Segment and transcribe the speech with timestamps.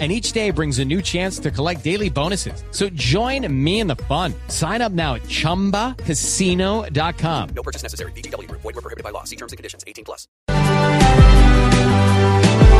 [0.00, 2.64] and each day brings a new chance to collect daily bonuses.
[2.72, 4.34] So join me in the fun.
[4.48, 7.48] Sign up now at ChumbaCasino.com.
[7.54, 8.10] No purchase necessary.
[8.16, 8.50] BGW.
[8.50, 9.22] Void were prohibited by law.
[9.22, 9.84] See terms and conditions.
[9.86, 10.26] 18 plus.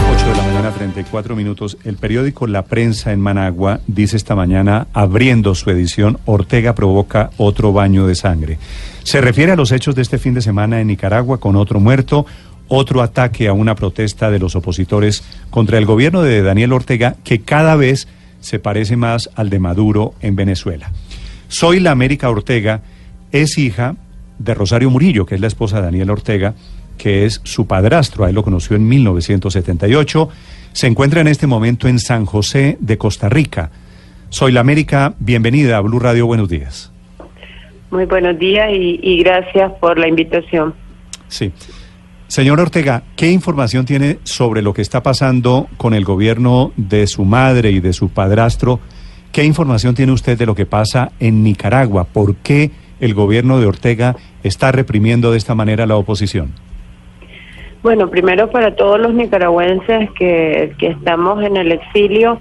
[0.06, 1.78] 8 de la mañana, 34 minutos.
[1.84, 7.72] El periódico La Prensa en Managua dice esta mañana, abriendo su edición, Ortega provoca otro
[7.72, 8.58] baño de sangre.
[9.02, 12.26] Se refiere a los hechos de este fin de semana en Nicaragua con otro muerto,
[12.68, 17.40] otro ataque a una protesta de los opositores contra el gobierno de Daniel Ortega que
[17.40, 18.08] cada vez
[18.40, 20.90] se parece más al de Maduro en Venezuela.
[21.48, 22.82] Soy la América Ortega
[23.32, 23.96] es hija
[24.38, 26.54] de Rosario Murillo, que es la esposa de Daniel Ortega,
[26.98, 30.28] que es su padrastro, ahí lo conoció en 1978.
[30.72, 33.70] Se encuentra en este momento en San José de Costa Rica.
[34.28, 36.92] Soy la América, bienvenida a Blue Radio, buenos días.
[37.90, 40.74] Muy buenos días y, y gracias por la invitación.
[41.28, 41.52] Sí.
[42.26, 47.24] Señor Ortega, ¿qué información tiene sobre lo que está pasando con el gobierno de su
[47.24, 48.80] madre y de su padrastro?
[49.30, 52.04] ¿Qué información tiene usted de lo que pasa en Nicaragua?
[52.04, 56.52] ¿Por qué el gobierno de Ortega está reprimiendo de esta manera a la oposición?
[57.82, 62.40] Bueno, primero para todos los nicaragüenses que, que estamos en el exilio,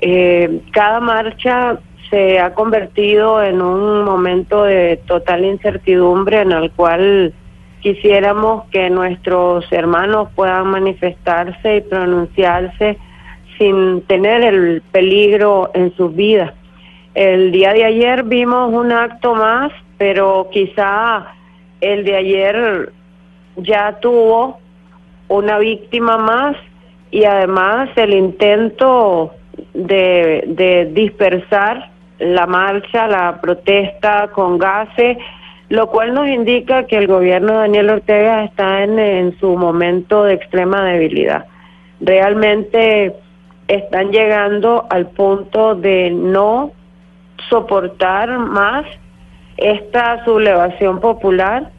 [0.00, 1.78] eh, cada marcha
[2.08, 7.34] se ha convertido en un momento de total incertidumbre en el cual
[7.80, 12.98] quisiéramos que nuestros hermanos puedan manifestarse y pronunciarse
[13.58, 16.52] sin tener el peligro en sus vidas.
[17.14, 21.26] El día de ayer vimos un acto más, pero quizá
[21.80, 22.92] el de ayer
[23.56, 24.58] ya tuvo
[25.28, 26.56] una víctima más
[27.10, 29.32] y además el intento
[29.74, 35.18] de, dispersar la marcha, la protesta con gases,
[35.68, 40.24] lo cual nos indica que el gobierno de Daniel Ortega está en, en su momento
[40.24, 41.46] de extrema debilidad.
[42.00, 43.14] Realmente
[43.66, 46.72] están llegando al punto de no
[47.50, 48.86] soportar más
[49.56, 51.70] esta sublevación popular.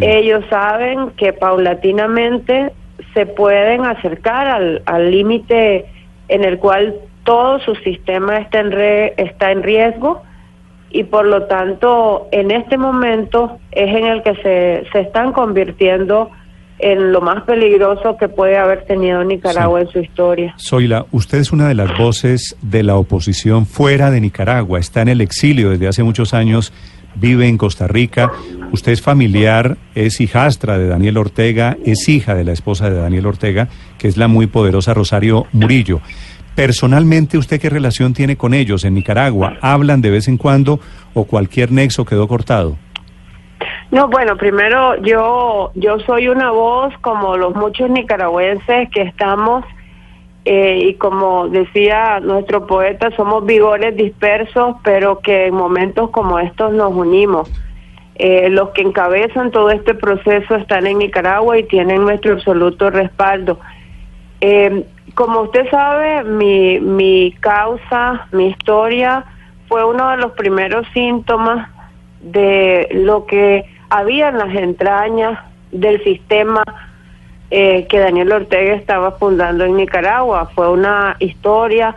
[0.00, 2.72] Ellos saben que paulatinamente
[3.14, 4.48] se pueden acercar
[4.84, 5.86] al límite
[6.28, 6.94] en el cual
[7.24, 10.22] todo su sistema está en, re, está en riesgo
[10.90, 16.30] y por lo tanto en este momento es en el que se, se están convirtiendo
[16.80, 19.86] en lo más peligroso que puede haber tenido Nicaragua Sí.
[19.86, 20.54] en su historia.
[20.58, 25.08] Zoila, usted es una de las voces de la oposición fuera de Nicaragua, está en
[25.08, 26.72] el exilio desde hace muchos años,
[27.16, 28.30] vive en Costa Rica,
[28.70, 33.26] usted es familiar, es hijastra de Daniel Ortega, es hija de la esposa de Daniel
[33.26, 33.66] Ortega,
[33.98, 36.00] que es la muy poderosa Rosario Murillo.
[36.58, 39.58] Personalmente, ¿usted qué relación tiene con ellos en Nicaragua?
[39.60, 40.80] ¿Hablan de vez en cuando
[41.14, 42.74] o cualquier nexo quedó cortado?
[43.92, 49.64] No, bueno, primero yo yo soy una voz como los muchos nicaragüenses que estamos
[50.44, 56.72] eh, y como decía nuestro poeta somos vigores dispersos, pero que en momentos como estos
[56.72, 57.48] nos unimos.
[58.16, 63.60] Eh, los que encabezan todo este proceso están en Nicaragua y tienen nuestro absoluto respaldo.
[64.40, 64.84] Eh,
[65.14, 69.24] como usted sabe, mi, mi causa, mi historia
[69.68, 71.68] fue uno de los primeros síntomas
[72.20, 75.38] de lo que había en las entrañas
[75.72, 76.62] del sistema
[77.50, 80.50] eh, que Daniel Ortega estaba fundando en Nicaragua.
[80.54, 81.94] Fue una historia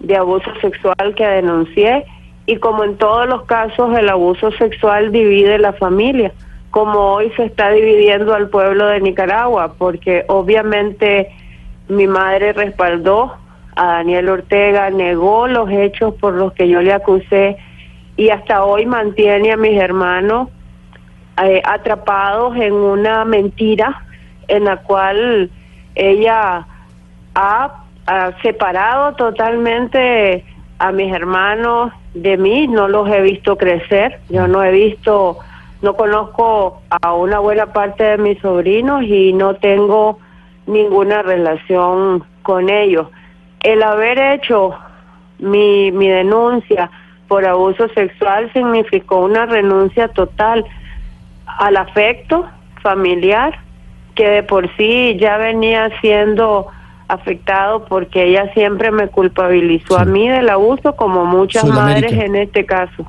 [0.00, 2.04] de abuso sexual que denuncié
[2.46, 6.32] y como en todos los casos el abuso sexual divide la familia,
[6.70, 11.30] como hoy se está dividiendo al pueblo de Nicaragua, porque obviamente
[11.90, 13.34] mi madre respaldó
[13.76, 17.56] a Daniel Ortega, negó los hechos por los que yo le acusé
[18.16, 20.48] y hasta hoy mantiene a mis hermanos
[21.42, 24.04] eh, atrapados en una mentira
[24.48, 25.50] en la cual
[25.94, 26.66] ella
[27.34, 30.44] ha, ha separado totalmente
[30.78, 35.38] a mis hermanos de mí, no los he visto crecer, yo no he visto,
[35.82, 40.18] no conozco a una buena parte de mis sobrinos y no tengo
[40.66, 43.08] ninguna relación con ellos.
[43.62, 44.74] El haber hecho
[45.38, 46.90] mi, mi denuncia
[47.28, 50.64] por abuso sexual significó una renuncia total
[51.46, 52.46] al afecto
[52.82, 53.58] familiar
[54.14, 56.66] que de por sí ya venía siendo
[57.08, 62.64] afectado porque ella siempre me culpabilizó a mí del abuso como muchas madres en este
[62.64, 63.06] caso.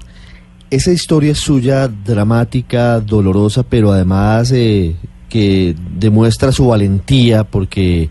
[0.69, 4.95] Esa historia es suya, dramática, dolorosa, pero además eh,
[5.31, 8.09] que demuestra su valentía porque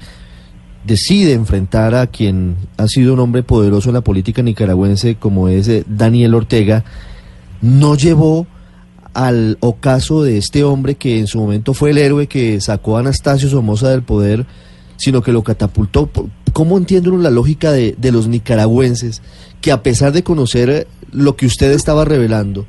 [0.87, 5.69] decide enfrentar a quien ha sido un hombre poderoso en la política nicaragüense como es
[5.69, 6.83] eh, Daniel Ortega,
[7.61, 8.47] no llevó
[9.13, 13.01] al ocaso de este hombre que en su momento fue el héroe que sacó a
[13.01, 14.47] Anastasio Somoza del poder,
[14.97, 16.09] sino que lo catapultó.
[16.55, 19.21] ¿Cómo entiende uno la lógica de, de los nicaragüenses
[19.61, 22.65] que a pesar de conocer lo que usted estaba revelando,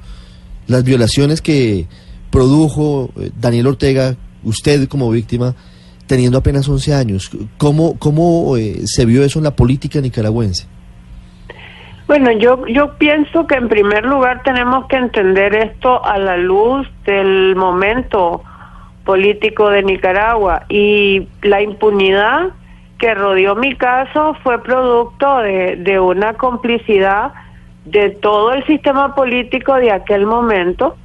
[0.68, 1.88] las violaciones que
[2.31, 5.54] produjo eh, Daniel Ortega, usted como víctima,
[6.08, 7.32] teniendo apenas 11 años.
[7.58, 10.68] ¿Cómo, cómo eh, se vio eso en la política nicaragüense?
[12.08, 16.86] Bueno, yo, yo pienso que en primer lugar tenemos que entender esto a la luz
[17.06, 18.44] del momento
[19.06, 22.50] político de Nicaragua y la impunidad
[22.98, 27.32] que rodeó mi caso fue producto de, de una complicidad
[27.86, 30.98] de todo el sistema político de aquel momento,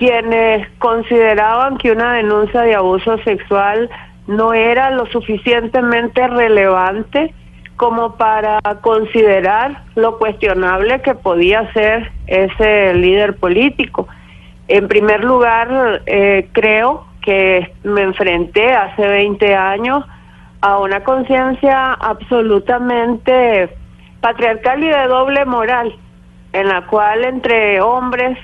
[0.00, 3.90] quienes consideraban que una denuncia de abuso sexual
[4.26, 7.34] no era lo suficientemente relevante
[7.76, 14.08] como para considerar lo cuestionable que podía ser ese líder político.
[14.68, 20.02] En primer lugar, eh, creo que me enfrenté hace 20 años
[20.62, 23.68] a una conciencia absolutamente
[24.22, 25.94] patriarcal y de doble moral,
[26.54, 28.38] en la cual entre hombres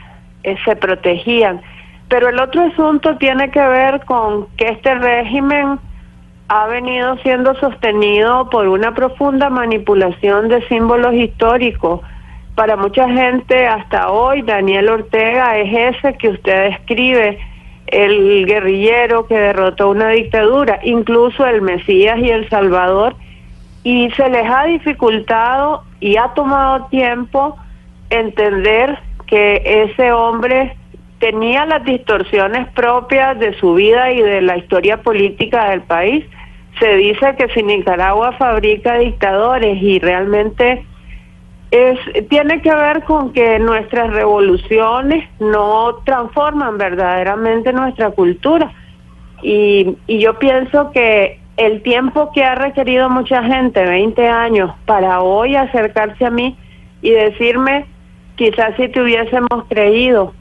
[0.47, 1.61] eh, se protegían.
[2.09, 5.81] Pero el otro asunto tiene que ver con que este régimen
[6.49, 12.01] ha venido siendo sostenido por una profunda manipulación de símbolos históricos.
[12.55, 17.39] Para mucha gente hasta hoy Daniel Ortega es ese que usted describe,
[17.89, 23.17] el guerrillero que derrotó una dictadura, incluso el Mesías y el Salvador,
[23.83, 27.57] y se les ha dificultado y ha tomado tiempo
[28.11, 30.77] entender que ese hombre
[31.19, 36.25] tenía las distorsiones propias de su vida y de la historia política del país.
[36.79, 40.85] Se dice que si Nicaragua fabrica dictadores y realmente
[41.71, 48.73] es tiene que ver con que nuestras revoluciones no transforman verdaderamente nuestra cultura.
[49.43, 55.21] Y, y yo pienso que el tiempo que ha requerido mucha gente, 20 años, para
[55.23, 56.57] hoy acercarse a mí
[57.03, 57.87] y decirme,
[58.37, 60.33] quizás si te hubiésemos creído,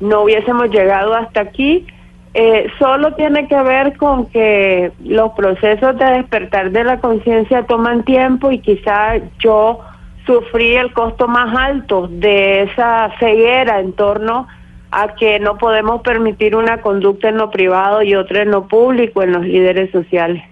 [0.00, 1.86] no hubiésemos llegado hasta aquí.
[2.34, 8.04] Eh, solo tiene que ver con que los procesos de despertar de la conciencia toman
[8.04, 9.80] tiempo y quizá yo
[10.26, 14.46] sufrí el costo más alto de esa ceguera en torno
[14.90, 19.22] a que no podemos permitir una conducta en lo privado y otra en lo público
[19.22, 20.42] en los líderes sociales.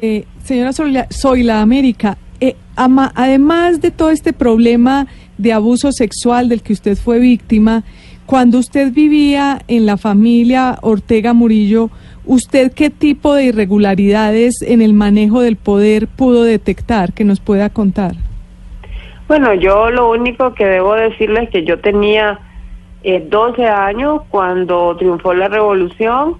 [0.00, 5.06] Eh, señora Soy la América, eh, además de todo este problema
[5.38, 7.84] de abuso sexual del que usted fue víctima,
[8.26, 11.90] cuando usted vivía en la familia Ortega Murillo,
[12.24, 17.68] ¿usted qué tipo de irregularidades en el manejo del poder pudo detectar que nos pueda
[17.70, 18.12] contar?
[19.28, 22.38] Bueno, yo lo único que debo decirles es que yo tenía
[23.02, 26.36] eh, 12 años cuando triunfó la revolución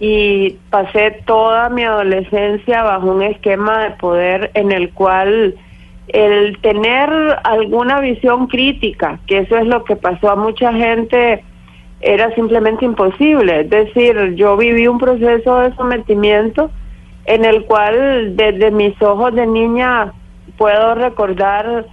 [0.00, 5.54] y pasé toda mi adolescencia bajo un esquema de poder en el cual
[6.12, 7.10] el tener
[7.44, 11.44] alguna visión crítica, que eso es lo que pasó a mucha gente,
[12.00, 13.60] era simplemente imposible.
[13.60, 16.70] Es decir, yo viví un proceso de sometimiento
[17.26, 20.12] en el cual desde mis ojos de niña
[20.56, 21.86] puedo recordar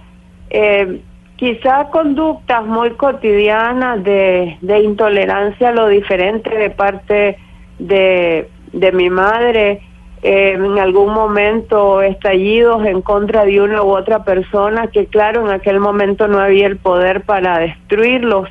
[0.50, 1.00] eh,
[1.36, 7.38] quizá conductas muy cotidianas de, de intolerancia a lo diferente de parte
[7.78, 9.82] de, de mi madre,
[10.22, 15.52] eh, en algún momento estallidos en contra de una u otra persona, que claro, en
[15.52, 18.48] aquel momento no había el poder para destruirlos.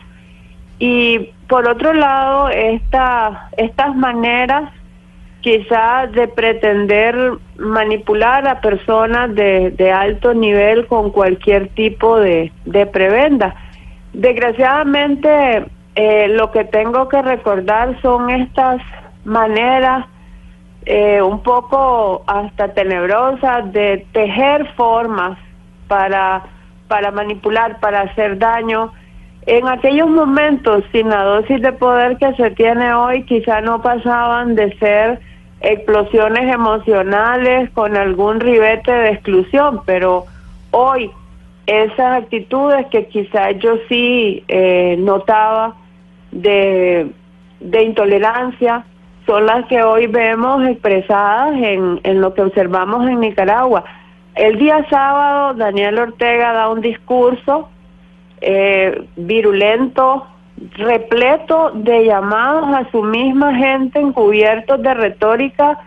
[0.80, 4.72] Y por otro lado, esta, estas maneras
[5.42, 7.16] quizás de pretender
[7.58, 13.56] manipular a personas de, alto nivel con cualquier tipo de, de prebenda.
[14.14, 18.82] Desgraciadamente, eh, lo que tengo que recordar son estas
[19.26, 20.06] maneras
[20.90, 25.38] eh, un poco hasta tenebrosas de tejer formas
[25.90, 26.46] para,
[26.88, 28.94] para manipular, para hacer daño.
[29.48, 34.56] En aquellos momentos, sin la dosis de poder que se tiene hoy, quizá no pasaban
[34.56, 35.20] de ser
[35.60, 40.24] explosiones emocionales con algún ribete de exclusión, pero
[40.72, 41.12] hoy
[41.66, 45.76] esas actitudes que quizá yo sí eh, notaba
[46.32, 47.12] de,
[47.60, 48.86] de intolerancia,
[49.28, 53.84] son las que hoy vemos expresadas en, en lo que observamos en Nicaragua.
[54.36, 57.70] El día sábado Daniel Ortega da un discurso
[58.40, 60.26] eh, virulento,
[60.78, 65.80] repleto de llamados a su misma gente encubiertos de retórica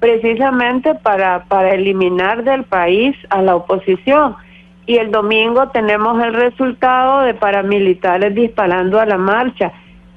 [0.00, 4.36] precisamente para, para eliminar del país a la oposición.
[4.86, 9.72] Y el domingo tenemos el resultado de paramilitares disparando a la marcha.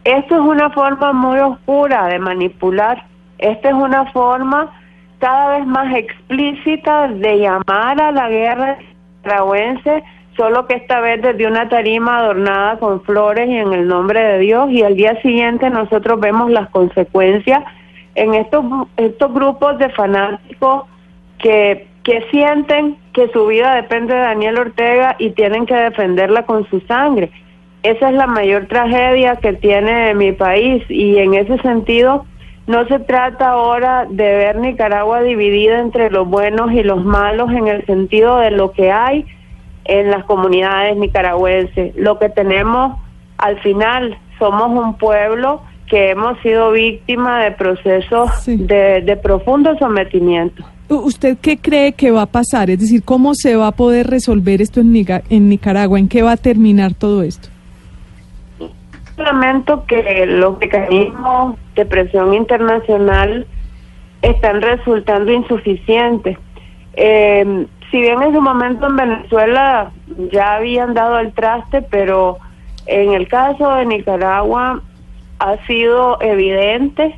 [0.07, 3.03] Esto es una forma muy oscura de manipular.
[3.39, 4.71] Esta es una forma
[5.19, 8.77] cada vez más explícita de llamar a la guerra
[9.17, 10.05] nicaragüense,
[10.37, 14.39] solo que esta vez desde una tarima adornada con flores y en el nombre de
[14.39, 17.65] Dios, y al día siguiente nosotros vemos las consecuencias
[18.15, 18.63] en estos,
[18.95, 20.85] estos grupos de fanáticos
[21.39, 26.65] que, que sienten que su vida depende de Daniel Ortega y tienen que defenderla con
[26.69, 27.29] su sangre.
[27.95, 32.25] Esa es la mayor tragedia que tiene mi país y en ese sentido
[32.67, 37.67] no se trata ahora de ver Nicaragua dividida entre los buenos y los malos en
[37.67, 39.25] el sentido de lo que hay
[39.85, 41.95] en las comunidades nicaragüenses.
[41.95, 42.97] Lo que tenemos
[43.37, 48.57] al final somos un pueblo que hemos sido víctimas de procesos Sí.
[48.57, 50.61] de, de profundo sometimiento.
[50.89, 52.69] ¿Usted qué cree que va a pasar?
[52.69, 55.99] Es decir, ¿cómo se va a poder resolver esto en, Nica- en Nicaragua?
[55.99, 57.47] ¿En qué va a terminar todo esto?
[59.17, 63.47] Lamento que los mecanismos de presión internacional
[64.21, 66.37] están resultando insuficientes.
[66.93, 69.91] Eh, si bien en su momento en Venezuela
[70.31, 72.37] ya habían dado el traste, pero
[72.85, 74.81] en el caso de Nicaragua
[75.39, 77.17] ha sido evidente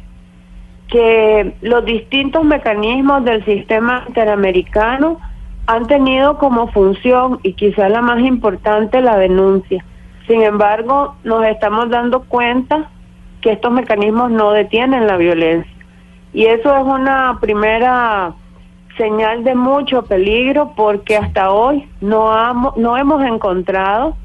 [0.88, 5.20] que los distintos mecanismos del sistema interamericano
[5.68, 9.86] han tenido como función y quizá la más importante la denuncia.
[10.30, 12.88] Sin embargo, nos estamos dando cuenta
[13.42, 15.74] que estos mecanismos no detienen la violencia.
[16.34, 18.36] Y eso es una primera
[18.96, 24.16] señal de mucho peligro porque hasta hoy no, no hemos encontrado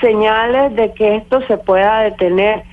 [0.00, 2.64] señales de que esto se pueda detener.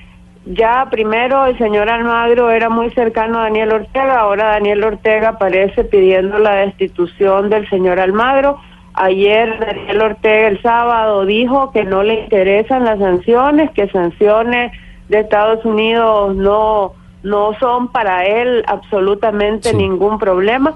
[0.46, 5.84] Ya primero el señor Almagro era muy cercano a Daniel Ortega, ahora Daniel Ortega aparece
[5.84, 8.58] pidiendo la destitución del señor Almagro.
[9.02, 14.72] Ayer Daniel Ortega el sábado dijo que no le interesan las sanciones, que sanciones
[15.08, 16.92] de Estados Unidos no
[17.22, 19.76] no son para él absolutamente Sí.
[19.76, 20.74] ningún problema.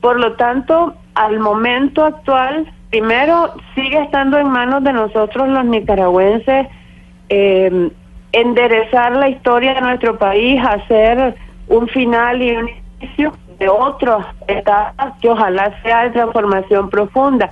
[0.00, 6.66] Por lo tanto, al momento actual, primero sigue estando en manos de nosotros los nicaragüenses
[7.30, 7.90] eh,
[8.32, 11.34] enderezar la historia de nuestro país, hacer
[11.68, 17.50] un final y un inicio de otras etapas que ojalá sea de transformación profunda.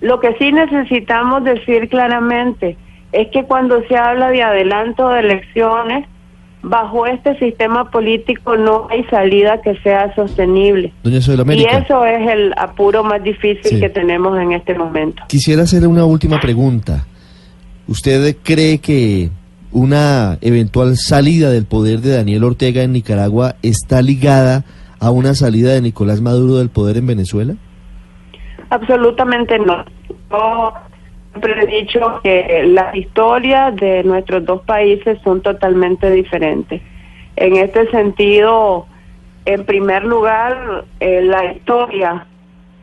[0.00, 2.76] Lo que sí necesitamos decir claramente
[3.12, 6.06] es que cuando se habla de adelanto de elecciones,
[6.62, 10.92] bajo este sistema político no hay salida que sea sostenible.
[11.02, 11.18] Doña
[11.54, 13.80] Y eso es el apuro más difícil Sí.
[13.80, 15.22] que tenemos en este momento.
[15.28, 17.04] Quisiera hacerle una última pregunta.
[17.88, 19.30] ¿Usted cree que
[19.72, 24.64] una eventual salida del poder de Daniel Ortega en Nicaragua está ligada
[25.02, 27.54] a una salida de Nicolás Maduro del poder en Venezuela?
[28.70, 29.84] Absolutamente no.
[30.30, 30.72] Yo
[31.32, 36.80] siempre he dicho que las historias de nuestros dos países son totalmente diferentes.
[37.34, 38.86] En este sentido,
[39.44, 42.26] en primer lugar, eh, la historia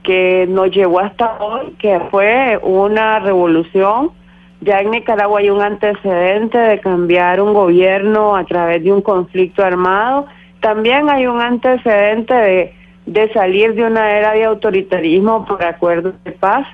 [0.04, 4.12] que nos llevó hasta hoy, que fue una revolución.
[4.60, 9.64] Ya en Nicaragua hay un antecedente de cambiar un gobierno a través de un conflicto
[9.64, 10.28] armado.
[10.62, 12.74] También hay un antecedente de,
[13.06, 16.68] de salir de una era de autoritarismo por acuerdos de paz.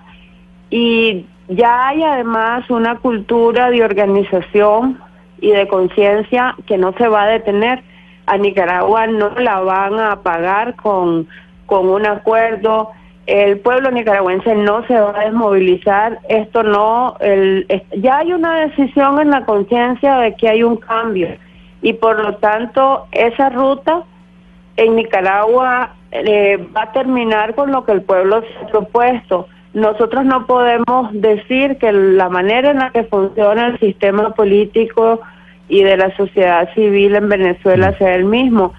[0.69, 4.99] Y ya hay además una cultura de organización
[5.39, 7.83] y de conciencia que no se va a detener.
[8.25, 11.27] A Nicaragua no la van a pagar con,
[11.67, 12.91] con un acuerdo.
[13.27, 16.19] El pueblo nicaragüense no se va a desmovilizar.
[16.27, 21.29] Esto no, el, ya hay una decisión en la conciencia de que hay un cambio
[21.81, 24.03] y por lo tanto esa ruta
[24.77, 29.47] en Nicaragua eh, va a terminar con lo que el pueblo se ha propuesto.
[29.73, 35.19] Nosotros no podemos decir que la manera en la que funciona el sistema político
[35.67, 38.73] y de la sociedad civil en Venezuela sea el mismo.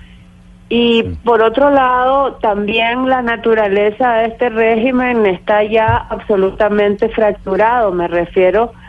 [0.68, 7.92] Y por otro lado, también la naturaleza de este régimen está ya absolutamente fracturado.
[7.92, 8.85] Me refiero a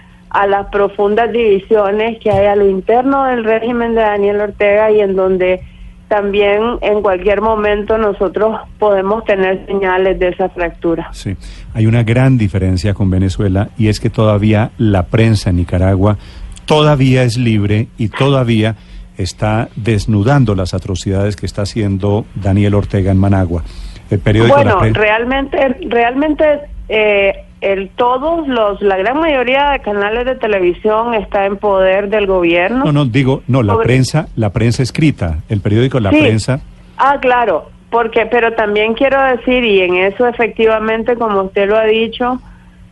[0.48, 5.16] las profundas divisiones que hay a lo interno del régimen de Daniel Ortega y en
[5.16, 5.62] donde
[6.08, 11.10] también en cualquier momento nosotros podemos tener señales de esa fractura.
[11.12, 11.36] Sí,
[11.74, 16.18] hay una gran diferencia con Venezuela y es que todavía la prensa en Nicaragua
[16.66, 18.76] todavía es libre y todavía
[19.18, 23.64] está desnudando las atrocidades que está haciendo Daniel Ortega en Managua.
[24.10, 25.58] El periódico Bueno, realmente,
[25.90, 26.46] realmente
[26.88, 32.28] eh, el todos los la gran mayoría de canales de televisión está en poder del
[32.28, 32.86] gobierno.
[32.86, 36.20] No, no, digo, no, la Sobre- prensa, la prensa escrita, el periódico La Sí.
[36.22, 36.60] Prensa.
[36.98, 41.86] Ah, claro, porque pero también quiero decir y en eso efectivamente como usted lo ha
[41.86, 42.40] dicho,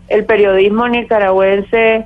[0.07, 2.05] el periodismo nicaragüense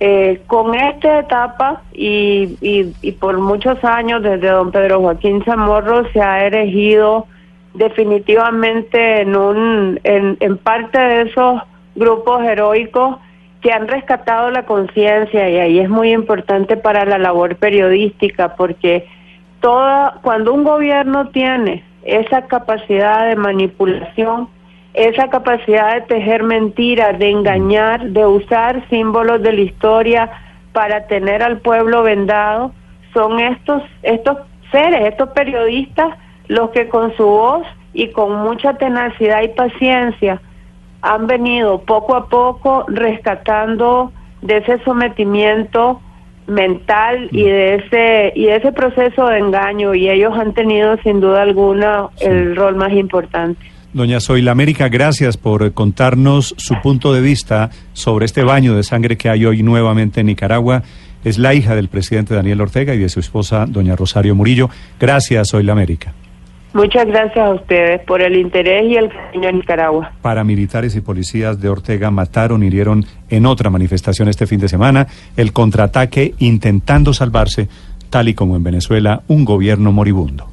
[0.00, 6.08] eh, con esta etapa y, y, y por muchos años desde don Pedro Joaquín Zamorro
[6.12, 7.26] se ha erigido
[7.74, 11.62] definitivamente en un en, en parte de esos
[11.94, 13.16] grupos heroicos
[13.60, 19.06] que han rescatado la conciencia y ahí es muy importante para la labor periodística porque
[19.60, 24.48] toda cuando un gobierno tiene esa capacidad de manipulación,
[24.94, 30.30] esa capacidad de tejer mentiras, de engañar, de usar símbolos de la historia
[30.72, 32.72] para tener al pueblo vendado,
[33.12, 34.38] son estos estos
[34.72, 36.16] seres, estos periodistas
[36.48, 40.40] los que con su voz y con mucha tenacidad y paciencia
[41.02, 46.00] han venido poco a poco rescatando de ese sometimiento
[46.46, 51.20] mental y de ese y de ese proceso de engaño y ellos han tenido sin
[51.20, 53.60] duda alguna el rol más importante.
[53.92, 59.16] Doña Zoila América, gracias por contarnos su punto de vista sobre este baño de sangre
[59.16, 60.82] que hay hoy nuevamente en Nicaragua.
[61.24, 64.70] Es la hija del presidente Daniel Ortega y de su esposa, doña Rosario Murillo.
[64.98, 66.14] Gracias, Zoila América.
[66.72, 70.12] Muchas gracias a ustedes por el interés y el cariño a Nicaragua.
[70.22, 75.52] Paramilitares y policías de Ortega mataron, hirieron en otra manifestación este fin de semana el
[75.52, 77.68] contraataque intentando salvarse,
[78.08, 80.49] tal y como en Venezuela, un gobierno moribundo.